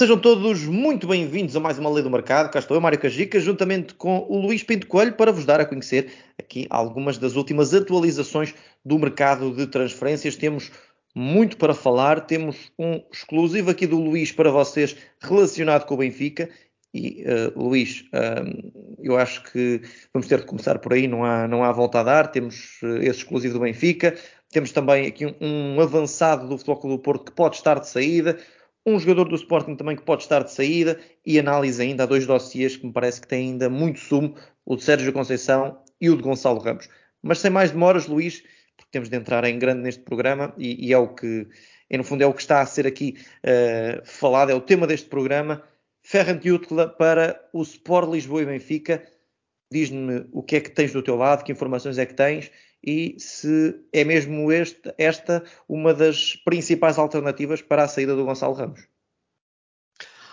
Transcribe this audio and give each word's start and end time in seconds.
Sejam 0.00 0.18
todos 0.18 0.64
muito 0.64 1.06
bem-vindos 1.06 1.54
a 1.54 1.60
mais 1.60 1.78
uma 1.78 1.90
Lei 1.90 2.02
do 2.02 2.08
Mercado. 2.08 2.50
Cá 2.50 2.58
estou 2.58 2.74
eu, 2.74 2.80
Mário 2.80 2.98
Cajica, 2.98 3.38
juntamente 3.38 3.92
com 3.92 4.24
o 4.30 4.38
Luís 4.40 4.62
Pinto 4.62 4.86
Coelho, 4.86 5.12
para 5.12 5.30
vos 5.30 5.44
dar 5.44 5.60
a 5.60 5.66
conhecer 5.66 6.10
aqui 6.38 6.66
algumas 6.70 7.18
das 7.18 7.36
últimas 7.36 7.74
atualizações 7.74 8.54
do 8.82 8.98
mercado 8.98 9.54
de 9.54 9.66
transferências. 9.66 10.36
Temos 10.36 10.72
muito 11.14 11.58
para 11.58 11.74
falar, 11.74 12.22
temos 12.22 12.72
um 12.78 13.02
exclusivo 13.12 13.70
aqui 13.70 13.86
do 13.86 14.00
Luís 14.00 14.32
para 14.32 14.50
vocês 14.50 14.96
relacionado 15.20 15.84
com 15.84 15.92
o 15.92 15.98
Benfica. 15.98 16.48
E, 16.94 17.22
uh, 17.24 17.62
Luís, 17.62 18.06
uh, 18.14 18.96
eu 19.02 19.18
acho 19.18 19.42
que 19.52 19.82
vamos 20.14 20.26
ter 20.26 20.40
de 20.40 20.46
começar 20.46 20.78
por 20.78 20.94
aí, 20.94 21.06
não 21.06 21.26
há, 21.26 21.46
não 21.46 21.62
há 21.62 21.70
volta 21.72 22.00
a 22.00 22.04
dar. 22.04 22.28
Temos 22.28 22.80
uh, 22.82 22.96
esse 23.02 23.18
exclusivo 23.18 23.52
do 23.52 23.60
Benfica, 23.60 24.16
temos 24.50 24.72
também 24.72 25.06
aqui 25.06 25.26
um, 25.26 25.34
um 25.42 25.80
avançado 25.82 26.48
do 26.48 26.56
Futebol 26.56 26.78
Clube 26.78 26.96
do 26.96 27.02
Porto 27.02 27.26
que 27.26 27.32
pode 27.32 27.56
estar 27.56 27.78
de 27.78 27.86
saída 27.86 28.38
um 28.86 28.98
jogador 28.98 29.28
do 29.28 29.34
Sporting 29.34 29.76
também 29.76 29.96
que 29.96 30.02
pode 30.02 30.22
estar 30.22 30.42
de 30.42 30.52
saída 30.52 30.98
e 31.24 31.38
análise 31.38 31.82
ainda 31.82 32.04
a 32.04 32.06
dois 32.06 32.26
dossiês 32.26 32.76
que 32.76 32.86
me 32.86 32.92
parece 32.92 33.20
que 33.20 33.28
têm 33.28 33.50
ainda 33.50 33.68
muito 33.68 34.00
sumo, 34.00 34.34
o 34.64 34.76
de 34.76 34.84
Sérgio 34.84 35.12
Conceição 35.12 35.82
e 36.00 36.08
o 36.08 36.16
de 36.16 36.22
Gonçalo 36.22 36.60
Ramos. 36.60 36.88
Mas 37.22 37.38
sem 37.38 37.50
mais 37.50 37.70
demoras, 37.70 38.06
Luís, 38.06 38.42
porque 38.76 38.90
temos 38.90 39.08
de 39.08 39.16
entrar 39.16 39.44
em 39.44 39.58
grande 39.58 39.82
neste 39.82 40.02
programa 40.02 40.54
e, 40.56 40.88
e 40.88 40.92
é 40.92 40.98
o 40.98 41.08
que, 41.14 41.46
e 41.90 41.98
no 41.98 42.04
fundo, 42.04 42.22
é 42.22 42.26
o 42.26 42.32
que 42.32 42.40
está 42.40 42.60
a 42.60 42.66
ser 42.66 42.86
aqui 42.86 43.16
uh, 43.44 44.04
falado, 44.04 44.50
é 44.50 44.54
o 44.54 44.60
tema 44.60 44.86
deste 44.86 45.08
programa. 45.08 45.62
Ferrante 46.02 46.50
Utla 46.50 46.88
para 46.88 47.38
o 47.52 47.62
Sport 47.62 48.10
Lisboa 48.10 48.42
e 48.42 48.46
Benfica. 48.46 49.06
Diz-me 49.70 50.26
o 50.32 50.42
que 50.42 50.56
é 50.56 50.60
que 50.60 50.70
tens 50.70 50.92
do 50.92 51.02
teu 51.02 51.14
lado, 51.14 51.44
que 51.44 51.52
informações 51.52 51.98
é 51.98 52.06
que 52.06 52.14
tens 52.14 52.50
e 52.82 53.16
se 53.18 53.78
é 53.92 54.04
mesmo 54.04 54.50
este, 54.50 54.92
esta 54.98 55.44
uma 55.68 55.92
das 55.94 56.36
principais 56.36 56.98
alternativas 56.98 57.62
para 57.62 57.84
a 57.84 57.88
saída 57.88 58.16
do 58.16 58.24
Gonçalo 58.24 58.54
Ramos. 58.54 58.89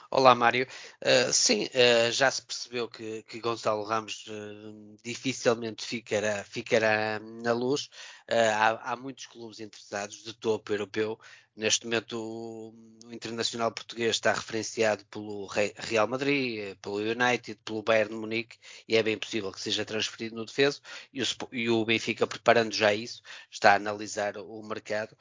Olá, 0.09 0.33
Mário. 0.33 0.65
Uh, 1.03 1.33
sim, 1.33 1.65
uh, 1.65 2.11
já 2.13 2.31
se 2.31 2.41
percebeu 2.41 2.87
que, 2.87 3.23
que 3.23 3.41
Gonçalo 3.41 3.83
Ramos 3.83 4.25
uh, 4.27 4.95
dificilmente 5.03 5.85
ficará, 5.85 6.45
ficará 6.45 7.19
na 7.19 7.51
luz. 7.51 7.89
Há, 8.29 8.91
há, 8.93 8.95
muitos 8.95 9.25
clubes 9.25 9.59
interessados 9.59 10.23
de 10.23 10.33
topo 10.33 10.71
europeu. 10.71 11.19
Neste 11.55 11.85
momento, 11.85 12.17
o, 12.17 12.73
o, 13.05 13.13
Internacional 13.13 13.71
Português 13.71 14.11
está 14.15 14.31
referenciado 14.31 15.05
pelo 15.07 15.45
Real 15.47 16.07
Madrid, 16.07 16.77
pelo 16.81 16.97
United, 16.97 17.59
pelo 17.65 17.83
Bayern 17.83 18.13
de 18.13 18.19
Munique 18.19 18.57
e 18.87 18.95
é 18.95 19.03
bem 19.03 19.17
possível 19.17 19.51
que 19.51 19.59
seja 19.59 19.83
transferido 19.85 20.35
no 20.37 20.45
defeso. 20.45 20.81
E 21.11 21.21
o, 21.21 21.25
e 21.51 21.69
o 21.69 21.83
Benfica, 21.83 22.25
preparando 22.25 22.73
já 22.73 22.93
isso, 22.93 23.21
está 23.51 23.73
a 23.73 23.75
analisar 23.75 24.37
o 24.37 24.63
mercado. 24.63 25.17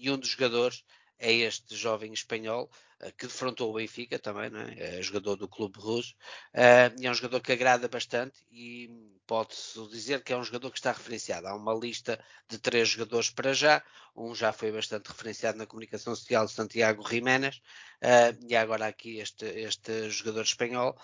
e 0.00 0.10
um 0.10 0.18
dos 0.18 0.30
jogadores 0.30 0.84
é 1.18 1.32
este 1.32 1.76
jovem 1.76 2.12
espanhol 2.12 2.70
que 3.18 3.26
defrontou 3.26 3.70
o 3.70 3.74
Benfica 3.74 4.18
também, 4.18 4.50
é? 4.78 4.98
é? 4.98 5.02
jogador 5.02 5.36
do 5.36 5.48
Clube 5.48 5.78
Rouge, 5.78 6.14
uh, 6.54 7.00
e 7.00 7.06
é 7.06 7.10
um 7.10 7.14
jogador 7.14 7.40
que 7.40 7.52
agrada 7.52 7.88
bastante 7.88 8.44
e 8.50 8.90
pode-se 9.26 9.80
dizer 9.88 10.22
que 10.22 10.32
é 10.32 10.36
um 10.36 10.44
jogador 10.44 10.70
que 10.70 10.78
está 10.78 10.92
referenciado. 10.92 11.46
Há 11.46 11.54
uma 11.54 11.74
lista 11.74 12.18
de 12.48 12.58
três 12.58 12.88
jogadores 12.88 13.30
para 13.30 13.52
já, 13.52 13.82
um 14.14 14.34
já 14.34 14.52
foi 14.52 14.70
bastante 14.70 15.08
referenciado 15.08 15.58
na 15.58 15.66
comunicação 15.66 16.14
social, 16.14 16.46
Santiago 16.48 17.08
Jiménez, 17.08 17.56
uh, 18.02 18.46
e 18.46 18.54
agora 18.54 18.86
aqui 18.86 19.18
este, 19.18 19.46
este 19.46 20.10
jogador 20.10 20.42
espanhol 20.42 20.96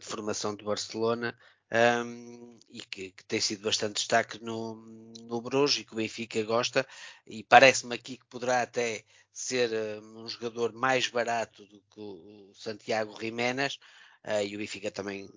de 0.00 0.04
formação 0.04 0.52
de 0.56 0.64
Barcelona, 0.64 1.38
um, 1.72 2.58
e 2.70 2.80
que, 2.80 3.10
que, 3.10 3.24
tem 3.24 3.40
sido 3.40 3.62
bastante 3.62 3.94
destaque 3.94 4.42
no, 4.42 4.76
no 5.22 5.40
Bruges 5.40 5.80
e 5.80 5.84
que 5.84 5.92
o 5.92 5.96
Benfica 5.96 6.42
gosta 6.44 6.86
e 7.26 7.42
parece-me 7.42 7.94
aqui 7.94 8.16
que 8.16 8.26
poderá 8.26 8.62
até 8.62 9.04
ser 9.32 9.70
um 10.02 10.26
jogador 10.28 10.72
mais 10.72 11.08
barato 11.08 11.35
do 11.44 11.82
que 11.92 12.00
o, 12.00 12.52
Santiago 12.54 13.18
Jiménez 13.20 13.78
uh, 14.24 14.42
e 14.44 14.54
o 14.54 14.58
Benfica 14.58 14.90
também 14.90 15.28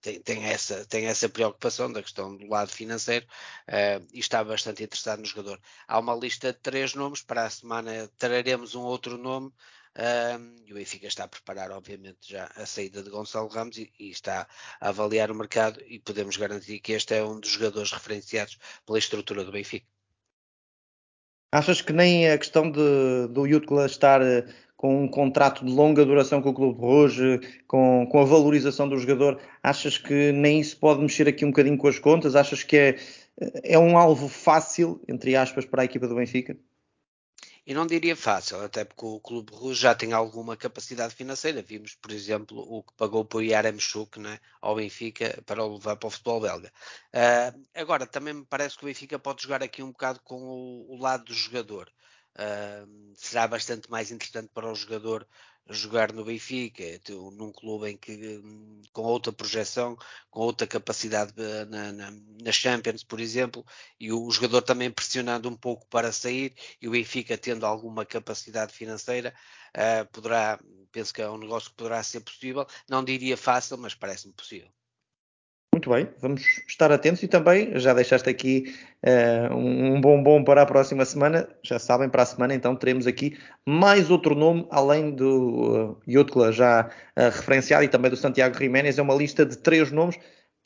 tem, 0.00 0.20
tem, 0.20 0.44
essa, 0.44 0.84
tem 0.86 1.06
essa 1.06 1.28
preocupação 1.28 1.92
da 1.92 2.02
questão 2.02 2.36
do 2.36 2.46
lado 2.48 2.70
financeiro 2.70 3.26
uh, 3.68 4.06
e 4.12 4.20
está 4.20 4.42
bastante 4.42 4.82
interessado 4.82 5.20
no 5.20 5.26
jogador. 5.26 5.60
Há 5.86 5.98
uma 5.98 6.14
lista 6.14 6.52
de 6.52 6.58
três 6.60 6.94
nomes, 6.94 7.22
para 7.22 7.44
a 7.44 7.50
semana 7.50 8.08
traremos 8.16 8.74
um 8.74 8.82
outro 8.82 9.18
nome 9.18 9.52
um, 9.98 10.56
e 10.66 10.72
o 10.72 10.74
Benfica 10.74 11.06
está 11.06 11.24
a 11.24 11.28
preparar, 11.28 11.70
obviamente, 11.70 12.30
já 12.30 12.50
a 12.54 12.66
saída 12.66 13.02
de 13.02 13.08
Gonçalo 13.08 13.48
Ramos 13.48 13.78
e, 13.78 13.90
e, 13.98 14.10
está 14.10 14.46
a 14.78 14.88
avaliar 14.90 15.30
o 15.30 15.34
mercado 15.34 15.82
e 15.86 15.98
podemos 15.98 16.36
garantir 16.36 16.80
que 16.80 16.92
este 16.92 17.14
é 17.14 17.24
um 17.24 17.40
dos 17.40 17.50
jogadores 17.50 17.92
referenciados 17.92 18.58
pela 18.84 18.98
estrutura 18.98 19.42
do 19.42 19.52
Benfica. 19.52 19.86
Achas 21.50 21.80
que 21.80 21.94
nem 21.94 22.28
a 22.28 22.36
questão 22.36 22.70
de, 22.70 23.28
do 23.30 23.48
Jutla 23.48 23.86
estar 23.86 24.20
com 24.76 25.04
um 25.04 25.08
contrato 25.08 25.64
de 25.64 25.72
longa 25.72 26.04
duração 26.04 26.42
com 26.42 26.50
o 26.50 26.54
Clube 26.54 26.84
hoje, 26.84 27.40
com, 27.66 28.06
com 28.10 28.20
a 28.20 28.24
valorização 28.24 28.88
do 28.88 28.98
jogador, 28.98 29.40
achas 29.62 29.96
que 29.96 30.32
nem 30.32 30.60
isso 30.60 30.76
pode 30.76 31.00
mexer 31.00 31.26
aqui 31.28 31.44
um 31.44 31.50
bocadinho 31.50 31.78
com 31.78 31.88
as 31.88 31.98
contas? 31.98 32.36
Achas 32.36 32.62
que 32.62 32.76
é, 32.76 32.96
é 33.62 33.78
um 33.78 33.96
alvo 33.96 34.28
fácil, 34.28 35.00
entre 35.08 35.34
aspas, 35.34 35.64
para 35.64 35.82
a 35.82 35.84
equipa 35.84 36.06
do 36.06 36.14
Benfica? 36.14 36.56
E 37.66 37.74
não 37.74 37.84
diria 37.84 38.14
fácil, 38.14 38.60
até 38.60 38.84
porque 38.84 39.04
o 39.04 39.18
Clube 39.18 39.52
Rouge 39.52 39.80
já 39.80 39.92
tem 39.92 40.12
alguma 40.12 40.56
capacidade 40.56 41.16
financeira. 41.16 41.60
Vimos, 41.62 41.96
por 41.96 42.12
exemplo, 42.12 42.58
o 42.58 42.80
que 42.80 42.92
pagou 42.96 43.26
o 43.34 43.40
Yaremchuk 43.40 44.20
né, 44.20 44.38
ao 44.60 44.76
Benfica 44.76 45.42
para 45.44 45.64
o 45.64 45.72
levar 45.72 45.96
para 45.96 46.06
o 46.06 46.10
futebol 46.10 46.40
belga. 46.40 46.72
Uh, 47.12 47.66
agora, 47.74 48.06
também 48.06 48.34
me 48.34 48.44
parece 48.44 48.78
que 48.78 48.84
o 48.84 48.86
Benfica 48.86 49.18
pode 49.18 49.42
jogar 49.42 49.64
aqui 49.64 49.82
um 49.82 49.90
bocado 49.90 50.20
com 50.22 50.36
o, 50.40 50.94
o 50.94 50.96
lado 50.96 51.24
do 51.24 51.34
jogador. 51.34 51.90
Será 53.14 53.46
bastante 53.48 53.90
mais 53.90 54.10
interessante 54.10 54.50
para 54.52 54.70
o 54.70 54.74
jogador 54.74 55.26
jogar 55.68 56.12
no 56.12 56.24
Benfica, 56.24 56.84
num 57.32 57.50
clube 57.52 57.90
em 57.90 57.96
que 57.96 58.40
com 58.92 59.02
outra 59.02 59.32
projeção, 59.32 59.96
com 60.30 60.40
outra 60.40 60.66
capacidade 60.66 61.32
eh, 61.36 61.64
na, 61.66 61.92
na, 61.92 62.10
na, 62.42 62.52
Champions, 62.52 63.02
por 63.02 63.20
exemplo, 63.20 63.64
e 63.98 64.12
o, 64.12 64.30
jogador 64.30 64.62
também 64.62 64.90
pressionando 64.90 65.48
um 65.48 65.56
pouco 65.56 65.86
para 65.88 66.12
sair 66.12 66.54
e 66.80 66.86
o 66.88 66.92
Benfica 66.92 67.36
tendo 67.36 67.66
alguma 67.66 68.06
capacidade 68.06 68.72
financeira, 68.72 69.34
uh, 69.76 70.06
poderá, 70.12 70.60
penso 70.92 71.12
que 71.12 71.22
é 71.22 71.28
um 71.28 71.38
negócio 71.38 71.70
que 71.70 71.76
poderá 71.76 72.02
ser 72.02 72.20
possível, 72.20 72.66
não 72.88 73.04
diria 73.04 73.36
fácil, 73.36 73.76
mas 73.78 73.94
parece-me 73.94 74.34
possível. 74.34 74.70
Muito 75.76 75.90
bem, 75.90 76.08
vamos 76.22 76.42
estar 76.66 76.90
atentos 76.90 77.22
e 77.22 77.28
também 77.28 77.78
já 77.78 77.92
deixaste 77.92 78.30
aqui 78.30 78.74
uh, 79.04 79.54
um 79.54 80.00
bombom 80.00 80.42
para 80.42 80.62
a 80.62 80.66
próxima 80.66 81.04
semana. 81.04 81.46
Já 81.62 81.78
sabem, 81.78 82.08
para 82.08 82.22
a 82.22 82.24
semana 82.24 82.54
então 82.54 82.74
teremos 82.74 83.06
aqui 83.06 83.36
mais 83.68 84.10
outro 84.10 84.34
nome, 84.34 84.66
além 84.70 85.10
do 85.10 86.00
uh, 86.02 86.52
já 86.52 86.86
uh, 86.86 87.24
referenciado 87.30 87.84
e 87.84 87.88
também 87.88 88.10
do 88.10 88.16
Santiago 88.16 88.56
Jiménez. 88.56 88.98
É 88.98 89.02
uma 89.02 89.14
lista 89.14 89.44
de 89.44 89.58
três 89.58 89.92
nomes 89.92 90.18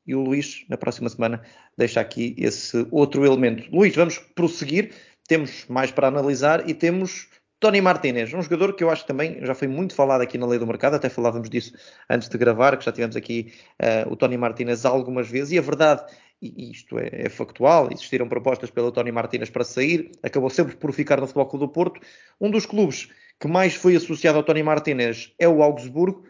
e 0.07 0.15
o 0.15 0.21
Luís, 0.21 0.65
na 0.69 0.77
próxima 0.77 1.09
semana, 1.09 1.43
deixa 1.77 2.01
aqui 2.01 2.37
esse 2.39 2.87
outro 2.93 3.27
elemento. 3.27 3.69
Luís, 3.75 3.97
vamos 3.97 4.17
prosseguir. 4.17 4.93
Temos 5.27 5.67
mais 5.69 5.91
para 5.91 6.07
analisar 6.07 6.71
e 6.71 6.73
temos 6.73 7.27
Tony 7.61 7.83
Martinez, 7.83 8.33
um 8.33 8.41
jogador 8.41 8.73
que 8.73 8.83
eu 8.83 8.89
acho 8.89 9.03
que 9.03 9.09
também 9.09 9.45
já 9.45 9.55
foi 9.55 9.69
muito 9.69 9.95
falado 9.95 10.23
aqui 10.23 10.39
na 10.39 10.47
lei 10.47 10.59
do 10.59 10.67
mercado, 10.67 10.95
até 10.95 11.11
falávamos 11.11 11.51
disso 11.51 11.75
antes 12.09 12.27
de 12.27 12.39
gravar, 12.39 12.75
que 12.79 12.85
já 12.87 12.91
tivemos 12.91 13.15
aqui 13.17 13.53
uh, 13.79 14.11
o 14.11 14.17
Tony 14.17 14.39
Martinez 14.39 14.87
algumas 14.87 15.29
vezes, 15.29 15.53
e 15.53 15.59
a 15.59 15.63
verdade, 15.63 16.03
e 16.41 16.71
isto 16.71 16.99
é, 16.99 17.11
é, 17.13 17.29
factual, 17.29 17.91
existiram 17.93 18.27
propostas 18.27 18.71
pelo 18.71 18.91
Tony 18.91 19.13
Martinez 19.13 19.51
para 19.51 19.63
sair, 19.63 20.11
acabou 20.23 20.49
sempre 20.49 20.75
por 20.75 20.91
ficar 20.95 21.21
no 21.21 21.27
Futebol 21.27 21.47
Clube 21.47 21.67
do 21.67 21.69
Porto. 21.71 22.01
Um 22.41 22.51
dos 22.51 22.65
clubes 22.65 23.11
que 23.39 23.47
mais 23.47 23.75
foi 23.75 23.95
associado 23.95 24.39
ao 24.39 24.43
Tony 24.43 24.63
Martinez 24.63 25.35
é 25.39 25.47
o 25.47 25.63
Augsburgo, 25.63 26.25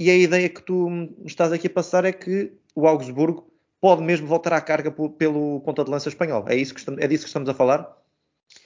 e 0.00 0.10
a 0.10 0.16
ideia 0.16 0.48
que 0.48 0.62
tu 0.62 0.88
estás 1.24 1.52
aqui 1.52 1.68
a 1.68 1.70
passar 1.70 2.04
é 2.04 2.10
que 2.10 2.52
o 2.74 2.88
Augsburgo 2.88 3.48
pode 3.80 4.02
mesmo 4.02 4.26
voltar 4.26 4.54
à 4.54 4.60
carga 4.60 4.90
pelo 4.90 5.60
ponta 5.60 5.84
de 5.84 5.90
lança 5.92 6.08
espanhol. 6.08 6.44
É, 6.48 6.56
isso 6.56 6.74
que 6.74 6.82
é 6.98 7.06
disso 7.06 7.22
que 7.22 7.28
estamos 7.28 7.48
a 7.48 7.54
falar? 7.54 8.01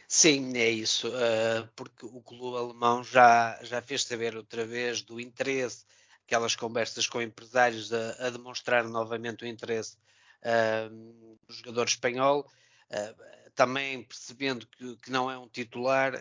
Sim, 0.08 0.56
é 0.56 0.70
isso, 0.70 1.08
uh, 1.08 1.66
porque 1.74 2.06
o 2.06 2.20
clube 2.22 2.56
alemão 2.56 3.02
já, 3.02 3.58
já 3.62 3.82
fez 3.82 4.04
saber 4.04 4.36
outra 4.36 4.64
vez 4.64 5.02
do 5.02 5.18
interesse, 5.20 5.84
aquelas 6.24 6.54
conversas 6.54 7.08
com 7.08 7.20
empresários 7.20 7.92
a, 7.92 8.26
a 8.26 8.30
demonstrar 8.30 8.84
novamente 8.84 9.44
o 9.44 9.48
interesse 9.48 9.96
uh, 10.42 10.88
do 11.46 11.52
jogador 11.52 11.86
espanhol, 11.88 12.48
uh, 12.90 13.50
também 13.54 14.04
percebendo 14.04 14.66
que, 14.68 14.96
que, 14.96 15.10
não 15.10 15.30
é 15.30 15.36
um 15.38 15.48
titular, 15.48 16.12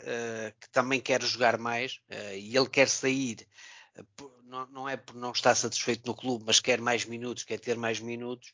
que 0.60 0.70
também 0.70 1.02
quer 1.02 1.22
jogar 1.22 1.58
mais 1.58 2.00
e 2.34 2.56
ele 2.56 2.70
quer 2.70 2.88
sair. 2.88 3.46
Não, 4.46 4.66
não, 4.68 4.90
é 4.90 4.96
por 4.96 5.16
não 5.18 5.32
estar 5.34 5.54
satisfeito 5.54 6.08
no 6.08 6.16
clube, 6.16 6.46
mas 6.48 6.62
quer 6.62 6.80
mais 6.80 7.04
minutos, 7.04 7.44
quer 7.44 7.60
ter 7.60 7.76
mais 7.78 8.00
minutos, 8.00 8.54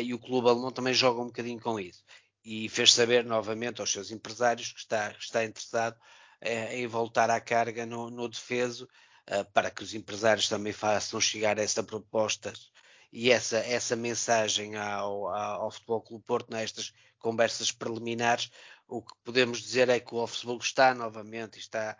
e 0.00 0.14
o 0.14 0.18
clube 0.20 0.48
alemão 0.48 0.70
também 0.70 0.94
joga 0.94 1.20
um 1.20 1.26
bocadinho 1.26 1.60
com 1.60 1.80
isso 1.80 2.04
e 2.44 2.68
fez 2.68 2.92
saber 2.92 3.24
novamente 3.24 3.80
aos 3.80 3.92
seus 3.92 4.10
empresários 4.10 4.72
que 4.72 4.80
está, 4.80 5.10
está 5.12 5.44
interessado 5.44 5.96
eh, 6.40 6.78
em 6.78 6.86
voltar 6.86 7.30
à 7.30 7.40
carga 7.40 7.84
no, 7.84 8.10
no 8.10 8.28
defeso 8.28 8.88
uh, 9.28 9.44
para 9.52 9.70
que 9.70 9.82
os 9.82 9.94
empresários 9.94 10.48
também 10.48 10.72
façam 10.72 11.20
chegar 11.20 11.58
essa 11.58 11.82
proposta 11.82 12.52
e 13.12 13.30
essa, 13.30 13.58
essa 13.58 13.96
mensagem 13.96 14.76
ao, 14.76 15.28
ao, 15.28 15.70
Futebol 15.70 16.00
Clube 16.00 16.24
Porto 16.24 16.50
nestas 16.50 16.92
conversas 17.18 17.72
preliminares. 17.72 18.50
O 18.88 19.02
que 19.02 19.12
podemos 19.24 19.60
dizer 19.60 19.88
é 19.88 20.00
que 20.00 20.14
o 20.14 20.18
Wolfsburg 20.18 20.64
está 20.64 20.94
novamente 20.94 21.58
está 21.58 21.96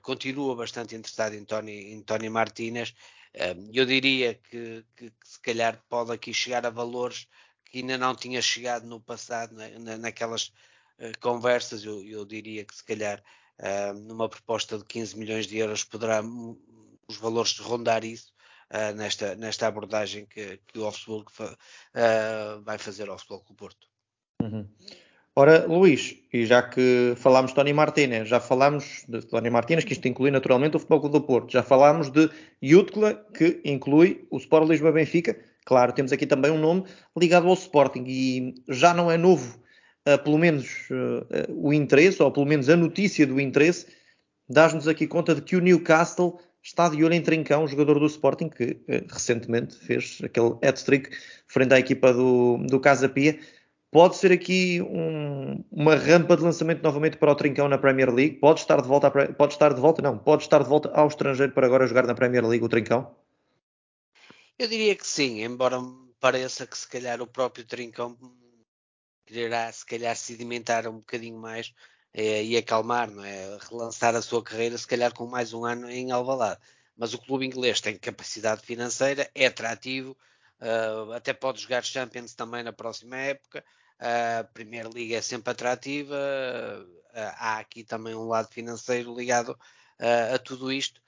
continua 0.00 0.56
bastante 0.56 0.94
interessado 0.94 1.34
em 1.34 1.44
Tony, 1.44 1.92
em 1.92 2.02
Tony 2.02 2.30
Martinez. 2.30 2.94
eu 3.72 3.84
diria 3.84 4.34
que, 4.34 4.84
que, 4.96 5.10
que, 5.10 5.28
se 5.28 5.40
calhar 5.40 5.82
pode 5.88 6.12
aqui 6.12 6.32
chegar 6.32 6.64
a 6.64 6.70
valores 6.70 7.28
que 7.72 7.78
ainda 7.78 7.96
não 7.96 8.14
tinha 8.14 8.40
chegado 8.42 8.86
no 8.86 9.00
passado, 9.00 9.56
na, 9.56 9.96
naquelas 9.96 10.52
uh, 10.98 11.18
conversas. 11.20 11.82
Eu, 11.84 12.04
eu, 12.04 12.24
diria 12.26 12.64
que 12.64 12.76
se 12.76 12.84
calhar 12.84 13.22
uh, 13.58 13.94
numa 13.94 14.28
proposta 14.28 14.76
de 14.76 14.84
15 14.84 15.18
milhões 15.18 15.46
de 15.46 15.56
euros 15.56 15.82
poderá 15.82 16.22
os 17.08 17.16
valores 17.16 17.58
rondar 17.58 18.04
isso. 18.04 18.30
Uh, 18.70 18.94
nesta, 18.94 19.34
nesta 19.34 19.66
abordagem 19.66 20.24
que, 20.26 20.58
que 20.66 20.78
o 20.78 20.82
Wolfsburg 20.82 21.30
vai 22.64 22.78
fazer 22.78 23.08
ao 23.08 23.18
Futebol 23.18 23.40
Clube 23.40 23.58
Porto. 23.58 23.86
Uhum. 24.42 24.66
Ora, 25.34 25.66
Luís, 25.66 26.16
e 26.32 26.44
já 26.46 26.62
que 26.62 27.14
falámos 27.16 27.50
de 27.50 27.54
Tony 27.54 27.72
Martínez, 27.72 28.28
já 28.28 28.40
falámos 28.40 29.04
de 29.08 29.20
Tony 29.22 29.50
Martínez, 29.50 29.84
que 29.84 29.92
isto 29.92 30.08
inclui 30.08 30.30
naturalmente 30.30 30.76
o 30.76 30.78
Futebol 30.78 31.00
Clube 31.00 31.18
do 31.18 31.26
Porto, 31.26 31.52
já 31.52 31.62
falámos 31.62 32.10
de 32.10 32.30
Jutkla, 32.62 33.14
que 33.34 33.60
inclui 33.64 34.26
o 34.30 34.38
Sport 34.38 34.68
Lisboa 34.68 34.92
Benfica. 34.92 35.51
Claro, 35.64 35.92
temos 35.92 36.12
aqui 36.12 36.26
também 36.26 36.50
um 36.50 36.58
nome 36.58 36.84
ligado 37.16 37.46
ao 37.46 37.54
Sporting 37.54 38.04
e 38.06 38.54
já 38.68 38.92
não 38.92 39.10
é 39.10 39.16
novo, 39.16 39.58
uh, 40.08 40.18
pelo 40.22 40.38
menos 40.38 40.88
uh, 40.90 41.52
o 41.54 41.72
interesse, 41.72 42.22
ou 42.22 42.30
pelo 42.30 42.46
menos 42.46 42.68
a 42.68 42.76
notícia 42.76 43.26
do 43.26 43.40
interesse, 43.40 43.86
dás-nos 44.48 44.88
aqui 44.88 45.06
conta 45.06 45.34
de 45.34 45.42
que 45.42 45.56
o 45.56 45.60
Newcastle 45.60 46.38
está 46.62 46.88
de 46.88 47.04
olho 47.04 47.14
em 47.14 47.22
Trincão, 47.22 47.66
jogador 47.66 47.98
do 47.98 48.06
Sporting, 48.06 48.48
que 48.48 48.64
uh, 48.64 49.06
recentemente 49.12 49.76
fez 49.76 50.18
aquele 50.22 50.56
hat-trick 50.62 51.10
frente 51.46 51.74
à 51.74 51.78
equipa 51.78 52.12
do, 52.12 52.58
do 52.58 52.80
Casa 52.80 53.08
Pia 53.08 53.38
pode 53.92 54.16
ser 54.16 54.32
aqui 54.32 54.80
um, 54.80 55.62
uma 55.70 55.94
rampa 55.94 56.34
de 56.36 56.42
lançamento 56.42 56.82
novamente 56.82 57.18
para 57.18 57.30
o 57.30 57.34
Trincão 57.34 57.68
na 57.68 57.78
Premier 57.78 58.12
League? 58.12 58.36
Pode 58.36 58.60
estar 58.60 58.80
de 58.80 58.88
volta, 58.88 59.06
a, 59.08 59.32
pode 59.32 59.52
estar 59.52 59.72
de 59.72 59.80
volta, 59.80 60.00
não, 60.02 60.18
pode 60.18 60.42
estar 60.42 60.62
de 60.62 60.68
volta 60.68 60.90
ao 60.94 61.06
estrangeiro 61.06 61.52
para 61.52 61.66
agora 61.66 61.86
jogar 61.86 62.06
na 62.06 62.14
Premier 62.14 62.44
League 62.44 62.64
o 62.64 62.68
Trincão? 62.68 63.14
Eu 64.58 64.68
diria 64.68 64.94
que 64.94 65.06
sim, 65.06 65.42
embora 65.42 65.78
pareça 66.20 66.66
que 66.66 66.78
se 66.78 66.86
calhar 66.88 67.20
o 67.20 67.26
próprio 67.26 67.64
Trincão 67.64 68.16
quererá 69.26 69.72
se 69.72 69.84
calhar 69.84 70.16
sedimentar 70.16 70.86
um 70.86 70.98
bocadinho 70.98 71.38
mais 71.38 71.72
é, 72.12 72.44
e 72.44 72.56
acalmar, 72.56 73.10
não 73.10 73.24
é? 73.24 73.58
Relançar 73.70 74.14
a 74.14 74.22
sua 74.22 74.42
carreira 74.42 74.76
se 74.78 74.86
calhar 74.86 75.12
com 75.14 75.26
mais 75.26 75.52
um 75.52 75.64
ano 75.64 75.90
em 75.90 76.10
Alvalade. 76.12 76.60
Mas 76.96 77.14
o 77.14 77.18
clube 77.18 77.46
inglês 77.46 77.80
tem 77.80 77.98
capacidade 77.98 78.62
financeira, 78.62 79.30
é 79.34 79.46
atrativo, 79.46 80.16
uh, 80.60 81.12
até 81.12 81.32
pode 81.32 81.60
jogar 81.60 81.82
Champions 81.84 82.34
também 82.34 82.62
na 82.62 82.72
próxima 82.72 83.16
época, 83.16 83.64
a 83.98 84.44
Primeira 84.44 84.88
Liga 84.88 85.16
é 85.16 85.22
sempre 85.22 85.50
atrativa, 85.52 86.16
há 87.14 87.58
aqui 87.58 87.84
também 87.84 88.14
um 88.14 88.28
lado 88.28 88.48
financeiro 88.52 89.14
ligado 89.14 89.58
a 90.34 90.38
tudo 90.38 90.72
isto. 90.72 91.00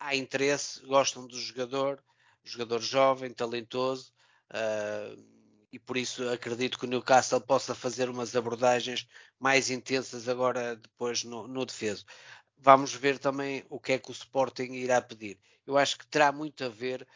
há 0.00 0.16
interesse, 0.16 0.80
gostam 0.86 1.26
do 1.26 1.38
jogador, 1.38 2.02
jogador 2.44 2.80
jovem, 2.80 3.32
talentoso, 3.32 4.12
e 5.72 5.78
por 5.78 5.96
isso 5.96 6.28
acredito 6.28 6.78
que 6.78 6.84
o 6.84 6.88
Newcastle 6.88 7.40
possa 7.40 7.74
fazer 7.74 8.08
umas 8.08 8.36
abordagens 8.36 9.06
mais 9.40 9.70
intensas 9.70 10.28
agora 10.28 10.76
depois 10.76 11.24
no, 11.24 11.48
no 11.48 11.66
defeso. 11.66 12.04
Vamos 12.56 12.94
ver 12.94 13.18
também 13.18 13.64
o 13.68 13.80
que 13.80 13.92
é 13.92 13.98
que 13.98 14.10
o 14.10 14.12
Sporting 14.12 14.72
irá 14.72 15.02
pedir. 15.02 15.38
Eu 15.66 15.76
acho 15.76 15.98
que 15.98 16.06
terá 16.06 16.30
muito 16.30 16.64
a 16.64 16.68
ver 16.68 17.06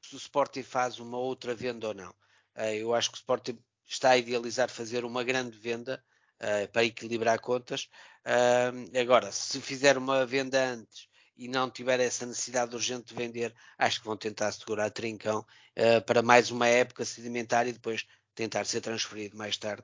se 0.00 0.14
o 0.14 0.18
Sporting 0.18 0.62
faz 0.62 0.98
uma 0.98 1.18
outra 1.18 1.54
venda 1.54 1.88
ou 1.88 1.94
não. 1.94 2.14
Eu 2.56 2.92
acho 2.94 3.10
que 3.10 3.16
o 3.16 3.20
Sporting 3.20 3.58
está 3.86 4.10
a 4.10 4.18
idealizar 4.18 4.68
fazer 4.68 5.04
uma 5.04 5.24
grande 5.24 5.56
venda 5.56 6.02
uh, 6.40 6.70
para 6.72 6.84
equilibrar 6.84 7.40
contas. 7.40 7.88
Uh, 8.26 8.98
agora, 8.98 9.32
se 9.32 9.60
fizer 9.60 9.96
uma 9.96 10.26
venda 10.26 10.72
antes 10.72 11.07
e 11.38 11.48
não 11.48 11.70
tiver 11.70 12.00
essa 12.00 12.26
necessidade 12.26 12.74
urgente 12.74 13.06
de 13.06 13.14
vender, 13.14 13.54
acho 13.78 14.00
que 14.00 14.06
vão 14.06 14.16
tentar 14.16 14.52
segurar 14.52 14.90
Trincão 14.90 15.40
uh, 15.40 16.04
para 16.04 16.20
mais 16.20 16.50
uma 16.50 16.66
época 16.66 17.04
sedimentar 17.04 17.66
e 17.68 17.72
depois 17.72 18.04
tentar 18.34 18.64
ser 18.66 18.80
transferido 18.80 19.36
mais 19.36 19.56
tarde. 19.56 19.82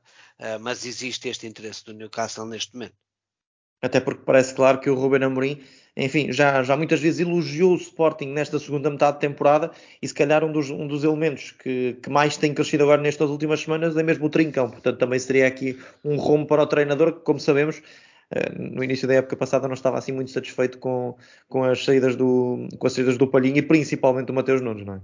mas 0.61 0.87
existe 0.87 1.29
este 1.29 1.45
interesse 1.45 1.85
do 1.85 1.93
Newcastle 1.93 2.47
neste 2.47 2.73
momento. 2.75 2.95
Até 3.83 3.99
porque 3.99 4.23
parece 4.25 4.55
claro 4.55 4.79
que 4.79 4.89
o 4.89 4.95
Ruben 4.95 5.25
Amorim 5.25 5.61
enfim, 5.97 6.33
já, 6.33 6.63
já 6.63 6.77
muitas 6.77 7.01
vezes 7.01 7.21
elogiou 7.21 7.73
o 7.73 7.77
Sporting 7.77 8.27
nesta 8.27 8.59
segunda 8.59 8.91
metade 8.91 9.15
de 9.15 9.21
temporada 9.21 9.71
e 10.03 10.09
se 10.09 10.15
calhar 10.15 10.43
um 10.43 10.51
dos, 10.51 10.69
um 10.69 10.89
dos 10.89 11.05
elementos 11.05 11.53
que, 11.53 11.97
que 12.03 12.11
mais 12.11 12.37
tem 12.37 12.53
crescido 12.53 12.83
agora 12.83 13.01
nestas 13.01 13.31
últimas 13.31 13.61
semanas 13.61 13.97
é 13.97 14.03
mesmo 14.03 14.27
o 14.27 14.31
Trincão, 14.31 14.71
portanto 14.71 14.99
também 14.99 15.19
seria 15.21 15.47
aqui 15.47 15.79
um 16.05 16.17
rumo 16.17 16.47
para 16.47 16.63
o 16.63 16.67
treinador 16.67 17.13
que, 17.13 17.21
como 17.21 17.39
sabemos, 17.39 17.81
no 18.59 18.83
início 18.83 19.07
da 19.07 19.15
época 19.15 19.37
passada 19.37 19.69
não 19.69 19.75
estava 19.75 19.99
assim 19.99 20.13
muito 20.13 20.31
satisfeito 20.31 20.79
com, 20.79 21.17
com, 21.49 21.65
as, 21.65 21.85
saídas 21.85 22.17
do, 22.17 22.69
com 22.79 22.87
as 22.87 22.93
saídas 22.93 23.19
do 23.19 23.27
Palhinho 23.27 23.59
e 23.59 23.63
principalmente 23.63 24.27
do 24.27 24.35
Mateus 24.35 24.61
Nunes, 24.61 24.85
não 24.85 24.95
é? 24.95 25.01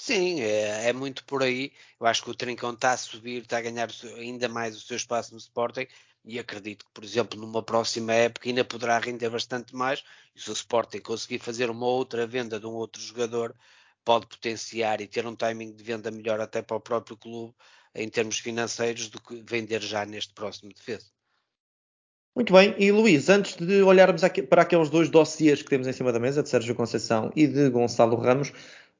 Sim, 0.00 0.40
é, 0.40 0.88
é, 0.88 0.92
muito 0.92 1.24
por 1.24 1.42
aí. 1.42 1.72
Eu 2.00 2.06
acho 2.06 2.22
que 2.22 2.30
o 2.30 2.34
Trincão 2.34 2.72
está 2.72 2.92
a 2.92 2.96
subir, 2.96 3.42
está 3.42 3.58
a 3.58 3.60
ganhar 3.60 3.88
ainda 4.16 4.48
mais 4.48 4.76
o 4.76 4.80
seu 4.80 4.96
espaço 4.96 5.32
no 5.32 5.38
Sporting 5.38 5.86
e 6.24 6.38
acredito 6.38 6.84
que, 6.84 6.90
por 6.92 7.02
exemplo, 7.02 7.38
numa 7.38 7.62
próxima 7.62 8.12
época 8.12 8.48
ainda 8.48 8.64
poderá 8.64 8.98
render 8.98 9.28
bastante 9.28 9.74
mais. 9.74 10.04
E 10.36 10.40
se 10.40 10.50
o 10.50 10.52
Sporting 10.52 11.00
conseguir 11.00 11.40
fazer 11.40 11.68
uma 11.68 11.86
outra 11.86 12.26
venda 12.26 12.60
de 12.60 12.66
um 12.66 12.74
outro 12.74 13.02
jogador, 13.02 13.54
pode 14.04 14.26
potenciar 14.26 15.00
e 15.00 15.08
ter 15.08 15.26
um 15.26 15.34
timing 15.34 15.72
de 15.72 15.82
venda 15.82 16.10
melhor 16.10 16.40
até 16.40 16.62
para 16.62 16.76
o 16.76 16.80
próprio 16.80 17.16
clube 17.16 17.54
em 17.94 18.08
termos 18.08 18.38
financeiros 18.38 19.08
do 19.08 19.20
que 19.20 19.42
vender 19.42 19.82
já 19.82 20.06
neste 20.06 20.32
próximo 20.32 20.72
defesa. 20.72 21.06
Muito 22.38 22.52
bem, 22.52 22.72
e 22.78 22.92
Luís, 22.92 23.28
antes 23.28 23.56
de 23.56 23.82
olharmos 23.82 24.22
para 24.48 24.62
aqueles 24.62 24.88
dois 24.88 25.10
dossiês 25.10 25.60
que 25.60 25.68
temos 25.68 25.88
em 25.88 25.92
cima 25.92 26.12
da 26.12 26.20
mesa, 26.20 26.40
de 26.40 26.48
Sérgio 26.48 26.72
Conceição 26.72 27.32
e 27.34 27.48
de 27.48 27.68
Gonçalo 27.68 28.14
Ramos, 28.14 28.52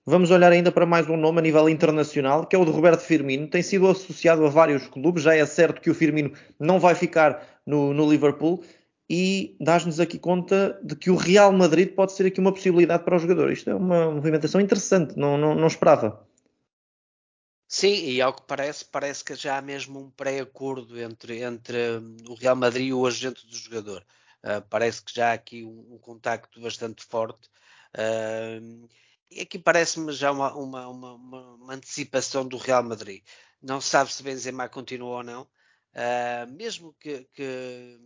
Vamos 0.05 0.33
olhar 0.33 0.51
ainda 0.51 0.73
para 0.73 0.85
mais 0.85 1.09
um 1.09 1.17
nome 1.17 1.39
a 1.39 1.43
nível 1.43 1.69
internacional, 1.69 2.47
que 2.47 2.57
é 2.57 2.59
o 2.59 2.65
de 2.65 2.73
Roberto 2.73 3.01
Firmino. 3.01 3.47
Tem 3.47 3.63
sido 3.63 3.87
associado 3.89 4.45
a 4.45 4.49
vários 4.49 4.89
clubes. 4.89 5.23
Já 5.23 5.37
é 5.37 5.47
certo 5.47 5.81
que 5.81 5.91
o 5.91 5.95
Firmino 5.95 6.33
não 6.59 6.81
vai 6.81 6.97
ficar 6.97 7.47
no, 7.65 7.93
no 7.95 8.11
Liverpool. 8.11 8.65
E 9.09 9.55
dás-nos 9.61 10.01
aqui 10.01 10.19
conta 10.19 10.77
de 10.83 10.97
que 10.97 11.11
o 11.11 11.15
Real 11.15 11.53
Madrid 11.53 11.91
pode 11.91 12.13
ser 12.13 12.27
aqui 12.27 12.41
uma 12.41 12.53
possibilidade 12.53 13.05
para 13.05 13.15
o 13.15 13.19
jogador. 13.19 13.53
Isto 13.53 13.71
é 13.71 13.75
uma 13.75 14.11
movimentação 14.11 14.61
interessante, 14.61 15.17
não, 15.17 15.39
não, 15.39 15.55
não 15.55 15.67
esperava. 15.67 16.27
Sim, 17.69 17.89
e 17.89 18.21
ao 18.23 18.33
que 18.35 18.43
parece, 18.43 18.85
parece 18.87 19.23
que 19.23 19.35
já 19.35 19.59
há 19.59 19.63
mesmo 19.63 20.01
um 20.01 20.11
pré-acordo 20.11 20.99
entre, 20.99 21.43
entre 21.43 21.99
o 22.27 22.35
Real 22.35 22.57
Madrid 22.57 22.89
e 22.89 22.95
o 22.95 23.07
agente 23.07 23.47
do 23.47 23.55
jogador. 23.55 24.05
Uh, 24.43 24.63
parece 24.71 25.03
que 25.03 25.15
já 25.15 25.31
há 25.31 25.33
aqui 25.35 25.65
um, 25.65 25.95
um 25.95 25.99
contacto 25.99 26.61
bastante 26.61 27.05
forte. 27.05 27.49
Uh, 27.95 28.89
e 29.31 29.41
aqui 29.43 29.59
parece-me 29.59 30.13
já 30.13 30.33
uma, 30.33 30.55
uma, 30.55 30.89
uma, 30.89 31.15
uma, 31.15 31.75
antecipação 31.75 32.47
do 32.49 32.57
Real 32.57 32.83
Madrid. 32.83 33.23
Não 33.63 33.81
se 33.81 33.91
sabe 33.91 34.13
se 34.13 34.23
Benzema 34.23 34.69
continua 34.69 35.19
ou 35.19 35.23
não. 35.23 35.43
Uh, 35.95 36.51
mesmo 36.51 36.95
que, 36.95 37.25
que, 37.35 38.01